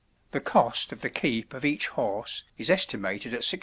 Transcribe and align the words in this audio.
The 0.31 0.39
cost 0.41 0.91
of 0.91 1.01
the 1.01 1.11
keep 1.11 1.53
of 1.53 1.63
each 1.63 1.89
horse 1.89 2.43
is 2.57 2.71
estimated 2.71 3.35
at 3.35 3.41
16s. 3.41 3.59